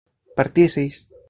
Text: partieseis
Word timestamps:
partieseis 0.35 1.05